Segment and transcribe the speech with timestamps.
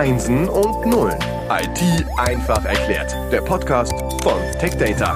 [0.00, 1.18] Einsen und Nullen.
[1.50, 3.14] IT einfach erklärt.
[3.30, 3.92] Der Podcast
[4.22, 5.14] von TechData.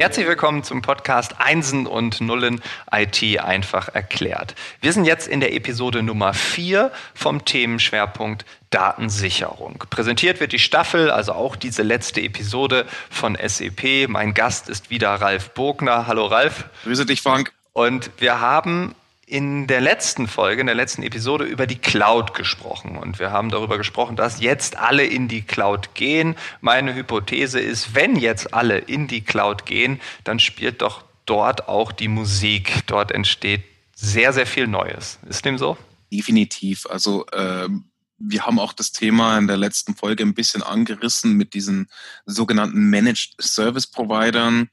[0.00, 4.56] Herzlich willkommen zum Podcast Einsen und Nullen IT einfach erklärt.
[4.80, 9.84] Wir sind jetzt in der Episode Nummer 4 vom Themenschwerpunkt Datensicherung.
[9.90, 14.08] Präsentiert wird die Staffel, also auch diese letzte Episode von SEP.
[14.08, 16.08] Mein Gast ist wieder Ralf Bogner.
[16.08, 16.64] Hallo Ralf.
[16.82, 17.52] Grüße dich, Frank.
[17.74, 18.96] Und wir haben
[19.28, 22.96] in der letzten Folge, in der letzten Episode über die Cloud gesprochen.
[22.96, 26.34] Und wir haben darüber gesprochen, dass jetzt alle in die Cloud gehen.
[26.60, 31.92] Meine Hypothese ist, wenn jetzt alle in die Cloud gehen, dann spielt doch dort auch
[31.92, 32.86] die Musik.
[32.86, 35.18] Dort entsteht sehr, sehr viel Neues.
[35.28, 35.76] Ist dem so?
[36.10, 36.86] Definitiv.
[36.86, 37.84] Also ähm
[38.18, 41.88] wir haben auch das Thema in der letzten Folge ein bisschen angerissen mit diesen
[42.26, 44.70] sogenannten Managed Service Providern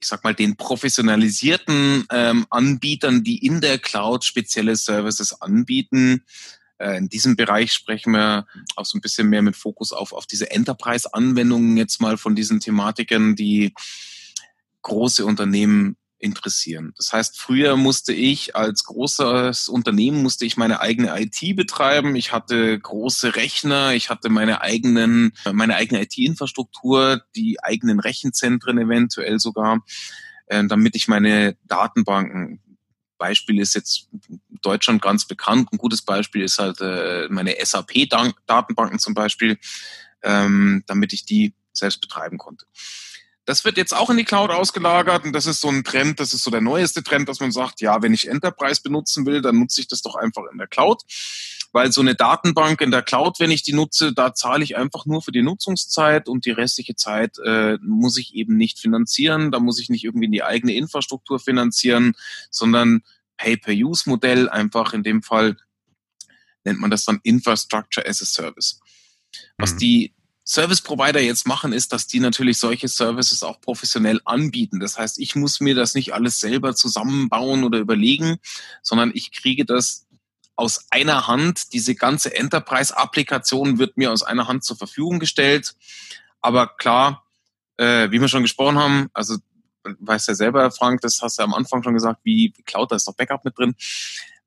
[0.00, 6.24] ich sag mal, den professionalisierten ähm, Anbietern, die in der Cloud spezielle Services anbieten.
[6.78, 10.26] Äh, in diesem Bereich sprechen wir auch so ein bisschen mehr mit Fokus auf, auf
[10.26, 13.74] diese Enterprise-Anwendungen jetzt mal von diesen Thematiken, die
[14.82, 16.92] große Unternehmen interessieren.
[16.96, 22.16] Das heißt, früher musste ich als großes Unternehmen musste ich meine eigene IT betreiben.
[22.16, 29.38] Ich hatte große Rechner, ich hatte meine eigenen, meine eigene IT-Infrastruktur, die eigenen Rechenzentren eventuell
[29.38, 29.84] sogar,
[30.46, 32.60] äh, damit ich meine Datenbanken
[33.18, 34.08] Beispiel ist jetzt
[34.62, 35.72] Deutschland ganz bekannt.
[35.72, 39.58] Ein gutes Beispiel ist halt äh, meine SAP-Datenbanken zum Beispiel,
[40.22, 42.64] ähm, damit ich die selbst betreiben konnte.
[43.48, 46.34] Das wird jetzt auch in die Cloud ausgelagert und das ist so ein Trend, das
[46.34, 49.58] ist so der neueste Trend, dass man sagt, ja, wenn ich Enterprise benutzen will, dann
[49.58, 51.00] nutze ich das doch einfach in der Cloud.
[51.72, 55.06] Weil so eine Datenbank in der Cloud, wenn ich die nutze, da zahle ich einfach
[55.06, 59.50] nur für die Nutzungszeit und die restliche Zeit äh, muss ich eben nicht finanzieren.
[59.50, 62.12] Da muss ich nicht irgendwie in die eigene Infrastruktur finanzieren,
[62.50, 63.00] sondern
[63.38, 65.56] Pay-per-Use-Modell einfach in dem Fall
[66.64, 68.78] nennt man das dann Infrastructure as a Service.
[69.56, 69.78] Was mhm.
[69.78, 70.14] die
[70.48, 74.80] Service Provider jetzt machen, ist, dass die natürlich solche Services auch professionell anbieten.
[74.80, 78.38] Das heißt, ich muss mir das nicht alles selber zusammenbauen oder überlegen,
[78.80, 80.06] sondern ich kriege das
[80.56, 81.74] aus einer Hand.
[81.74, 85.74] Diese ganze Enterprise-Applikation wird mir aus einer Hand zur Verfügung gestellt.
[86.40, 87.26] Aber klar,
[87.76, 89.36] äh, wie wir schon gesprochen haben, also
[89.84, 92.96] weißt ja selber, Frank, das hast du ja am Anfang schon gesagt, wie Cloud, da
[92.96, 93.74] ist doch Backup mit drin.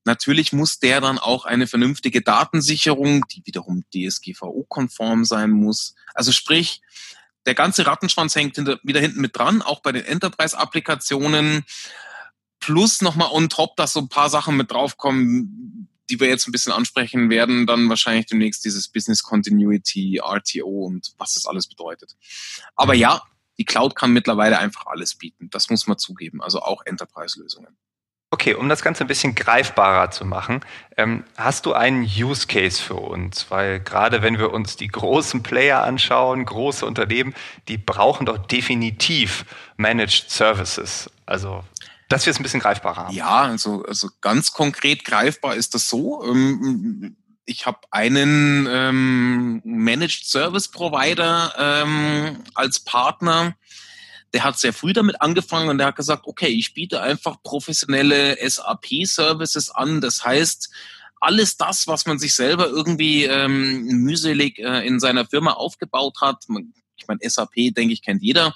[0.03, 5.95] Natürlich muss der dann auch eine vernünftige Datensicherung, die wiederum DSGVO-konform sein muss.
[6.13, 6.81] Also sprich,
[7.45, 11.65] der ganze Rattenschwanz hängt hinter, wieder hinten mit dran, auch bei den Enterprise-Applikationen.
[12.59, 16.51] Plus nochmal on top, dass so ein paar Sachen mit draufkommen, die wir jetzt ein
[16.51, 22.15] bisschen ansprechen werden, dann wahrscheinlich demnächst dieses Business Continuity, RTO und was das alles bedeutet.
[22.75, 23.23] Aber ja,
[23.57, 25.49] die Cloud kann mittlerweile einfach alles bieten.
[25.49, 26.41] Das muss man zugeben.
[26.41, 27.77] Also auch Enterprise-Lösungen.
[28.33, 30.61] Okay, um das Ganze ein bisschen greifbarer zu machen,
[30.95, 33.51] ähm, hast du einen Use Case für uns?
[33.51, 37.35] Weil gerade wenn wir uns die großen Player anschauen, große Unternehmen,
[37.67, 39.43] die brauchen doch definitiv
[39.75, 41.09] Managed Services.
[41.25, 41.65] Also,
[42.07, 43.13] dass wir es ein bisschen greifbarer haben.
[43.13, 46.23] Ja, also, also ganz konkret greifbar ist das so.
[46.23, 53.55] Ähm, ich habe einen ähm, Managed Service Provider ähm, als Partner
[54.33, 58.37] der hat sehr früh damit angefangen und der hat gesagt, okay, ich biete einfach professionelle
[58.41, 60.01] SAP-Services an.
[60.01, 60.69] Das heißt,
[61.19, 66.45] alles das, was man sich selber irgendwie ähm, mühselig äh, in seiner Firma aufgebaut hat,
[66.95, 68.53] ich meine, SAP, denke ich, kennt jeder,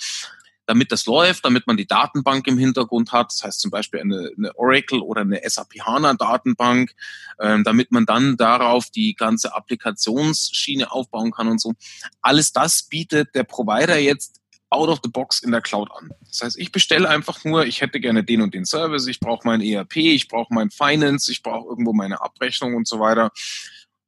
[0.66, 4.31] damit das läuft, damit man die Datenbank im Hintergrund hat, das heißt zum Beispiel eine,
[4.36, 6.92] eine Oracle oder eine SAP HANA Datenbank,
[7.40, 11.74] ähm, damit man dann darauf die ganze Applikationsschiene aufbauen kann und so.
[12.22, 16.09] Alles das bietet der Provider jetzt out of the box in der Cloud an.
[16.28, 19.48] Das heißt, ich bestelle einfach nur, ich hätte gerne den und den Service, ich brauche
[19.48, 23.31] mein ERP, ich brauche mein Finance, ich brauche irgendwo meine Abrechnung und so weiter.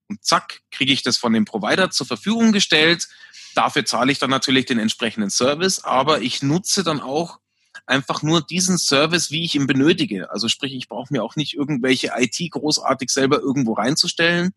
[0.09, 3.07] Und zack, kriege ich das von dem Provider zur Verfügung gestellt.
[3.55, 7.39] Dafür zahle ich dann natürlich den entsprechenden Service, aber ich nutze dann auch
[7.85, 10.31] einfach nur diesen Service, wie ich ihn benötige.
[10.31, 14.53] Also sprich, ich brauche mir auch nicht irgendwelche IT großartig selber irgendwo reinzustellen.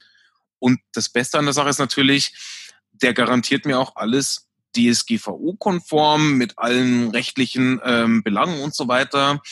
[0.59, 2.35] Und das Beste an der Sache ist natürlich,
[2.93, 9.43] der garantiert mir auch alles DSGVO-konform mit allen rechtlichen ähm, Belangen und so weiter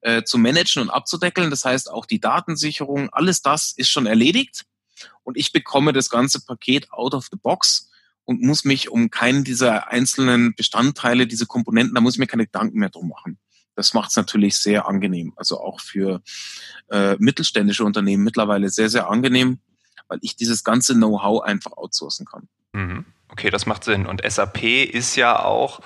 [0.00, 1.50] äh, zu managen und abzudeckeln.
[1.50, 4.64] Das heißt, auch die Datensicherung, alles das ist schon erledigt
[5.22, 7.90] und ich bekomme das ganze Paket out of the box
[8.24, 12.46] und muss mich um keinen dieser einzelnen Bestandteile, diese Komponenten, da muss ich mir keine
[12.46, 13.38] Gedanken mehr drum machen.
[13.74, 15.32] Das macht es natürlich sehr angenehm.
[15.36, 16.20] Also auch für
[16.90, 19.60] äh, mittelständische Unternehmen mittlerweile sehr, sehr angenehm,
[20.08, 22.48] weil ich dieses ganze Know-how einfach outsourcen kann.
[22.72, 23.06] Mhm.
[23.30, 24.06] Okay, das macht Sinn.
[24.06, 25.80] Und SAP ist ja auch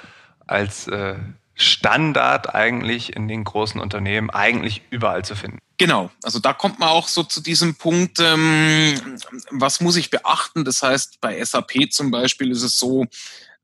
[0.47, 1.17] als äh,
[1.55, 5.59] Standard eigentlich in den großen Unternehmen eigentlich überall zu finden.
[5.79, 9.19] Genau, also da kommt man auch so zu diesem Punkt, ähm,
[9.51, 10.65] was muss ich beachten?
[10.65, 13.07] Das heißt, bei SAP zum Beispiel ist es so,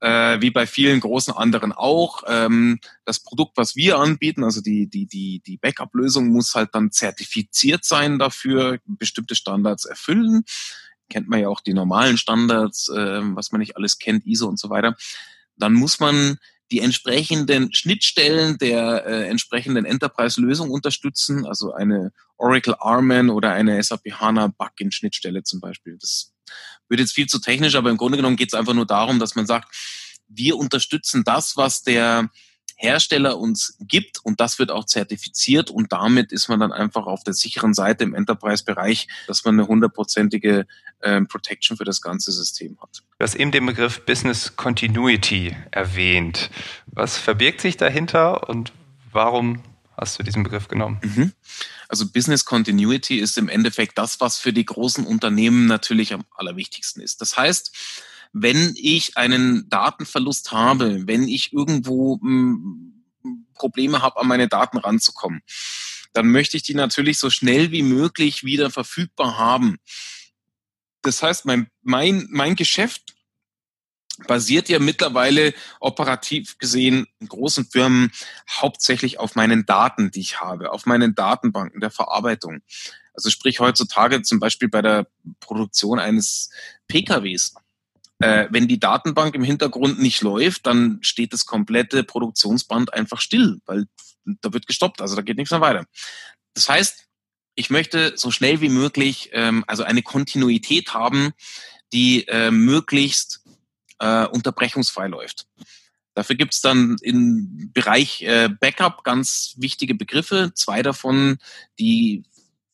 [0.01, 2.23] äh, wie bei vielen großen anderen auch.
[2.27, 6.91] Ähm, das Produkt, was wir anbieten, also die, die, die, die Backup-Lösung, muss halt dann
[6.91, 10.43] zertifiziert sein dafür, bestimmte Standards erfüllen.
[11.09, 14.59] Kennt man ja auch die normalen Standards, äh, was man nicht alles kennt, ISO und
[14.59, 14.95] so weiter.
[15.57, 16.37] Dann muss man
[16.71, 24.11] die entsprechenden Schnittstellen der äh, entsprechenden Enterprise-Lösung unterstützen, also eine Oracle Arman oder eine SAP
[24.13, 25.97] HANA Backend-Schnittstelle zum Beispiel.
[25.99, 26.31] Das
[26.87, 29.35] wird jetzt viel zu technisch, aber im Grunde genommen geht es einfach nur darum, dass
[29.35, 29.75] man sagt,
[30.27, 32.29] wir unterstützen das, was der
[32.75, 37.23] Hersteller uns gibt und das wird auch zertifiziert und damit ist man dann einfach auf
[37.23, 40.65] der sicheren Seite im Enterprise-Bereich, dass man eine hundertprozentige
[41.01, 43.03] äh, Protection für das ganze System hat.
[43.17, 46.49] Du hast eben den Begriff Business Continuity erwähnt.
[46.87, 48.71] Was verbirgt sich dahinter und
[49.11, 49.63] warum
[49.97, 50.99] hast du diesen Begriff genommen?
[51.03, 51.33] Mhm.
[51.87, 57.01] Also Business Continuity ist im Endeffekt das, was für die großen Unternehmen natürlich am allerwichtigsten
[57.01, 57.21] ist.
[57.21, 57.75] Das heißt,
[58.31, 63.03] wenn ich einen Datenverlust habe, wenn ich irgendwo hm,
[63.55, 65.41] Probleme habe, an meine Daten ranzukommen,
[66.13, 69.77] dann möchte ich die natürlich so schnell wie möglich wieder verfügbar haben.
[71.01, 73.15] Das heißt, mein, mein, mein Geschäft
[74.27, 78.11] basiert ja mittlerweile operativ gesehen in großen Firmen
[78.49, 82.61] hauptsächlich auf meinen Daten, die ich habe, auf meinen Datenbanken der Verarbeitung.
[83.13, 85.07] Also sprich heutzutage zum Beispiel bei der
[85.39, 86.49] Produktion eines
[86.87, 87.53] PKWs
[88.19, 93.61] äh, wenn die Datenbank im Hintergrund nicht läuft, dann steht das komplette Produktionsband einfach still,
[93.65, 93.85] weil
[94.25, 95.85] da wird gestoppt, also da geht nichts mehr weiter.
[96.53, 97.07] Das heißt,
[97.59, 101.33] ich möchte so schnell wie möglich ähm, also eine Kontinuität haben,
[101.91, 103.41] die äh, möglichst
[103.99, 105.45] äh, unterbrechungsfrei läuft.
[106.13, 110.53] Dafür gibt es dann im Bereich äh, Backup ganz wichtige Begriffe.
[110.55, 111.37] Zwei davon,
[111.79, 112.23] die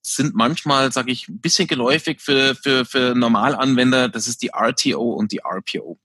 [0.03, 4.07] sind manchmal, sage ich, ein bisschen geläufig für, für, für Normalanwender.
[4.07, 5.97] Das ist die RTO und die RPO.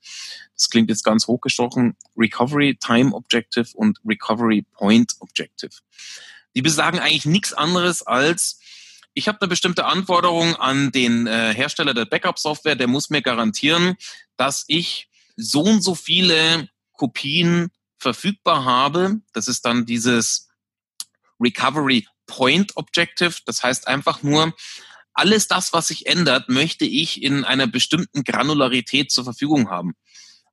[0.55, 1.99] Das klingt jetzt ganz hochgestochen.
[2.17, 5.73] Recovery Time Objective und Recovery Point Objective.
[6.55, 8.61] Die besagen eigentlich nichts anderes als,
[9.15, 13.97] ich habe eine bestimmte Anforderung an den äh, Hersteller der Backup-Software, der muss mir garantieren,
[14.37, 19.21] dass ich so und so viele Kopien verfügbar habe.
[19.33, 20.49] Das ist dann dieses
[21.41, 23.37] Recovery Point Objective.
[23.47, 24.55] Das heißt einfach nur,
[25.13, 29.95] alles das, was sich ändert, möchte ich in einer bestimmten Granularität zur Verfügung haben.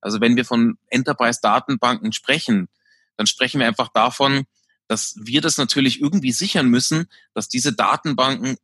[0.02, 2.68] Also wenn wir von Enterprise-Datenbanken sprechen,
[3.16, 4.46] dann sprechen wir einfach davon,
[4.88, 8.57] dass wir das natürlich irgendwie sichern müssen, dass diese Datenbanken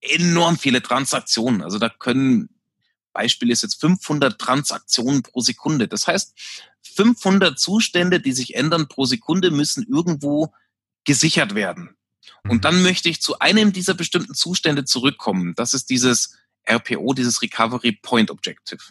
[0.00, 2.48] enorm viele Transaktionen, also da können,
[3.12, 5.88] Beispiel ist jetzt 500 Transaktionen pro Sekunde.
[5.88, 6.34] Das heißt,
[6.82, 10.52] 500 Zustände, die sich ändern pro Sekunde, müssen irgendwo
[11.04, 11.96] gesichert werden.
[12.48, 15.54] Und dann möchte ich zu einem dieser bestimmten Zustände zurückkommen.
[15.56, 16.36] Das ist dieses
[16.68, 18.82] RPO, dieses Recovery Point Objective.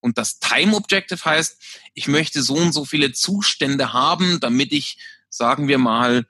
[0.00, 1.58] Und das Time Objective heißt,
[1.94, 4.98] ich möchte so und so viele Zustände haben, damit ich,
[5.32, 6.26] sagen wir mal,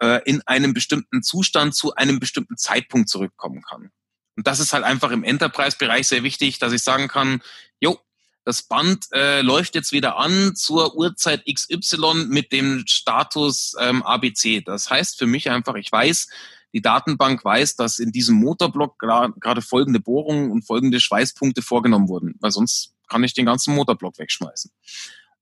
[0.00, 3.90] äh, in einem bestimmten Zustand zu einem bestimmten Zeitpunkt zurückkommen kann.
[4.36, 7.42] Und das ist halt einfach im Enterprise-Bereich sehr wichtig, dass ich sagen kann,
[7.80, 7.98] jo,
[8.44, 14.62] das Band äh, läuft jetzt wieder an zur Uhrzeit XY mit dem Status ähm, ABC.
[14.62, 16.28] Das heißt für mich einfach, ich weiß,
[16.72, 22.34] die Datenbank weiß, dass in diesem Motorblock gerade folgende Bohrungen und folgende Schweißpunkte vorgenommen wurden,
[22.40, 24.72] weil sonst kann ich den ganzen Motorblock wegschmeißen.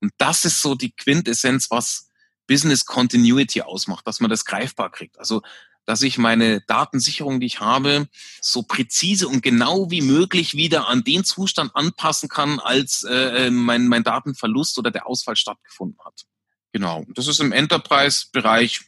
[0.01, 2.10] Und das ist so die Quintessenz, was
[2.51, 5.21] Business Continuity ausmacht, dass man das greifbar kriegt.
[5.21, 5.41] Also
[5.87, 8.09] dass ich meine Datensicherung, die ich habe,
[8.41, 13.51] so präzise und genau wie möglich wieder an den Zustand anpassen kann, als äh, äh
[13.51, 16.27] mein, mein Datenverlust oder der Ausfall stattgefunden hat.
[16.73, 17.05] Genau.
[17.15, 18.83] Das ist im Enterprise-Bereich,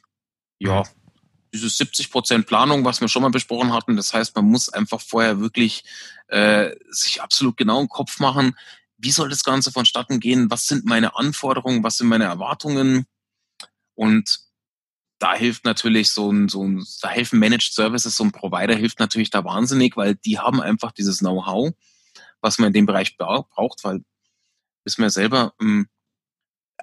[0.58, 0.82] ja,
[1.54, 3.96] diese 70 Prozent Planung, was wir schon mal besprochen hatten.
[3.96, 5.84] Das heißt, man muss einfach vorher wirklich
[6.28, 8.56] äh, sich absolut genau im Kopf machen,
[8.98, 10.50] wie soll das Ganze vonstatten gehen?
[10.50, 11.82] Was sind meine Anforderungen?
[11.82, 13.06] Was sind meine Erwartungen?
[13.94, 14.40] Und
[15.18, 18.98] da hilft natürlich so ein, so ein, da helfen Managed Services, so ein Provider hilft
[18.98, 21.72] natürlich da wahnsinnig, weil die haben einfach dieses Know-how,
[22.40, 24.00] was man in dem Bereich braucht, weil
[24.84, 25.88] wissen wir selber, ähm,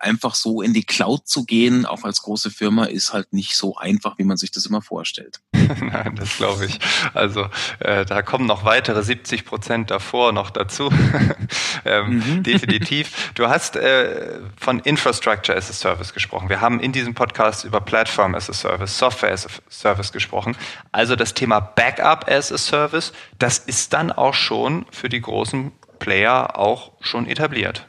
[0.02, 3.78] einfach so in die Cloud zu gehen, auch als große Firma, ist halt nicht so
[3.78, 5.40] einfach, wie man sich das immer vorstellt.
[5.54, 6.80] Nein, das glaube ich.
[7.14, 7.48] Also
[7.80, 10.92] äh, da kommen noch weitere 70 Prozent davor noch dazu.
[11.86, 12.44] ähm, mhm.
[12.50, 13.32] Definitiv.
[13.36, 16.50] Du hast äh, von Infrastructure as a Service gesprochen.
[16.50, 20.56] Wir haben in diesem Podcast über Platform as a Service, Software as a Service gesprochen.
[20.92, 25.72] Also das Thema Backup as a Service, das ist dann auch schon für die großen
[26.00, 27.89] Player auch schon etabliert.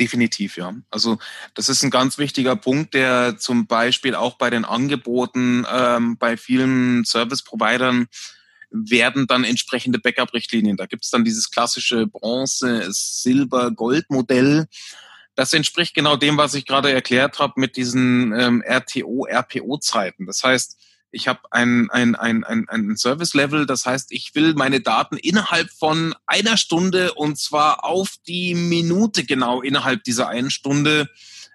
[0.00, 0.74] Definitiv, ja.
[0.90, 1.18] Also
[1.54, 6.36] das ist ein ganz wichtiger Punkt, der zum Beispiel auch bei den Angeboten ähm, bei
[6.36, 8.08] vielen Service-Providern
[8.70, 10.76] werden dann entsprechende Backup-Richtlinien.
[10.76, 14.66] Da gibt es dann dieses klassische Bronze, Silber, Gold-Modell.
[15.34, 20.26] Das entspricht genau dem, was ich gerade erklärt habe mit diesen ähm, RTO, RPO-Zeiten.
[20.26, 20.76] Das heißt,
[21.12, 25.70] ich habe ein, ein, ein, ein, ein Service-Level, das heißt, ich will meine Daten innerhalb
[25.70, 31.08] von einer Stunde und zwar auf die Minute genau innerhalb dieser einen Stunde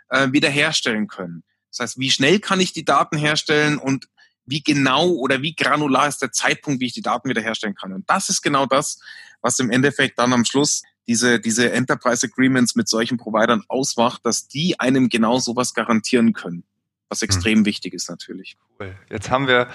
[0.10, 1.44] äh, wiederherstellen können.
[1.72, 4.08] Das heißt, wie schnell kann ich die Daten herstellen und
[4.46, 7.94] wie genau oder wie granular ist der Zeitpunkt, wie ich die Daten wiederherstellen kann.
[7.94, 9.00] Und das ist genau das,
[9.42, 14.48] was im Endeffekt dann am Schluss diese, diese Enterprise Agreements mit solchen Providern ausmacht, dass
[14.48, 16.64] die einem genau sowas garantieren können.
[17.10, 17.26] Was hm.
[17.26, 17.66] extrem hm.
[17.66, 18.58] wichtig ist natürlich.
[18.80, 18.96] Cool.
[19.10, 19.68] Jetzt haben wir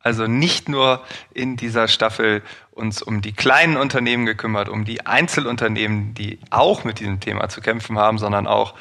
[0.00, 1.04] also nicht nur
[1.34, 7.00] in dieser Staffel uns um die kleinen Unternehmen gekümmert, um die Einzelunternehmen, die auch mit
[7.00, 8.74] diesem Thema zu kämpfen haben, sondern auch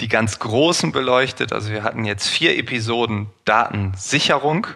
[0.00, 1.52] die ganz großen beleuchtet.
[1.52, 4.66] Also wir hatten jetzt vier Episoden Datensicherung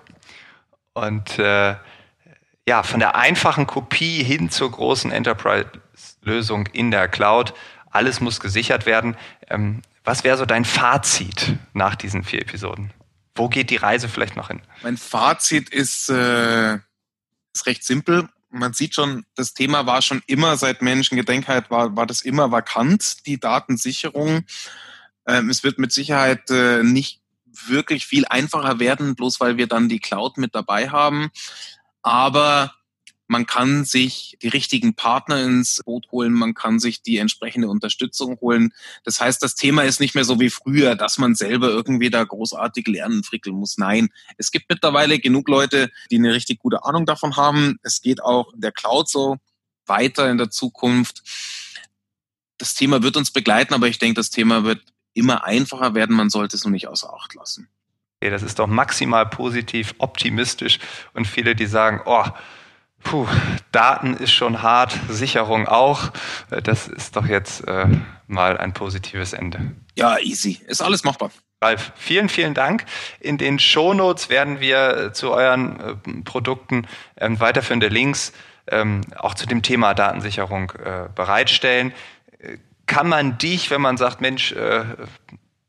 [0.92, 1.76] und äh,
[2.68, 7.54] ja, von der einfachen Kopie hin zur großen Enterprise-Lösung in der Cloud.
[7.90, 9.16] Alles muss gesichert werden.
[9.49, 12.92] Ähm, was wäre so dein Fazit nach diesen vier Episoden?
[13.35, 14.61] Wo geht die Reise vielleicht noch hin?
[14.82, 18.28] Mein Fazit ist, äh, ist recht simpel.
[18.50, 23.26] Man sieht schon, das Thema war schon immer seit Menschengedenkheit war, war das immer vakant,
[23.26, 24.44] die Datensicherung.
[25.26, 29.88] Ähm, es wird mit Sicherheit äh, nicht wirklich viel einfacher werden, bloß weil wir dann
[29.88, 31.30] die Cloud mit dabei haben.
[32.02, 32.75] Aber
[33.26, 38.38] man kann sich die richtigen Partner ins Boot holen, man kann sich die entsprechende Unterstützung
[38.40, 38.72] holen.
[39.04, 42.24] Das heißt, das Thema ist nicht mehr so wie früher, dass man selber irgendwie da
[42.24, 43.78] großartig lernen frickeln muss.
[43.78, 47.78] Nein, es gibt mittlerweile genug Leute, die eine richtig gute Ahnung davon haben.
[47.82, 49.38] Es geht auch in der Cloud so
[49.86, 51.22] weiter in der Zukunft.
[52.58, 54.80] Das Thema wird uns begleiten, aber ich denke, das Thema wird
[55.14, 56.16] immer einfacher werden.
[56.16, 57.68] Man sollte es nur nicht außer Acht lassen.
[58.20, 60.78] Das ist doch maximal positiv, optimistisch
[61.12, 62.24] und viele, die sagen, oh,
[63.02, 63.26] puh,
[63.73, 66.12] Daten ist schon hart, Sicherung auch.
[66.64, 67.87] Das ist doch jetzt äh,
[68.26, 69.73] mal ein positives Ende.
[69.97, 70.61] Ja, easy.
[70.66, 71.30] Ist alles machbar.
[71.61, 72.85] Ralf, vielen, vielen Dank.
[73.21, 78.32] In den Shownotes werden wir äh, zu euren äh, Produkten ähm, weiterführende Links
[78.68, 81.92] ähm, auch zu dem Thema Datensicherung äh, bereitstellen
[82.92, 84.85] kann man dich, wenn man sagt, Mensch, äh,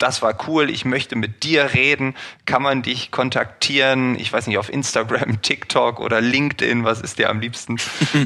[0.03, 2.13] das war cool, ich möchte mit dir reden,
[2.45, 7.29] kann man dich kontaktieren, ich weiß nicht, auf Instagram, TikTok oder LinkedIn, was ist dir
[7.29, 7.77] am liebsten?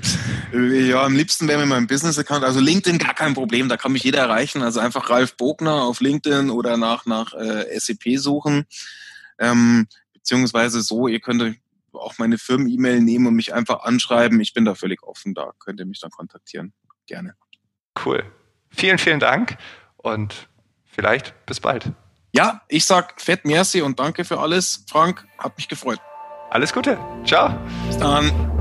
[0.52, 4.04] ja, am liebsten wäre mir mein Business-Account, also LinkedIn gar kein Problem, da kann mich
[4.04, 8.66] jeder erreichen, also einfach Ralf Bogner auf LinkedIn oder nach, nach äh, SEP suchen,
[9.38, 11.60] ähm, beziehungsweise so, ihr könnt
[11.94, 15.80] auch meine Firmen-E-Mail nehmen und mich einfach anschreiben, ich bin da völlig offen, da könnt
[15.80, 16.74] ihr mich dann kontaktieren,
[17.06, 17.36] gerne.
[18.04, 18.24] Cool.
[18.72, 19.58] Vielen, vielen Dank
[19.98, 20.50] und
[20.90, 21.92] vielleicht bis bald.
[22.34, 24.84] Ja, ich sag fett merci und danke für alles.
[24.90, 26.00] Frank, hat mich gefreut.
[26.50, 26.98] Alles Gute.
[27.26, 27.58] Ciao.
[27.88, 28.57] Bis dann.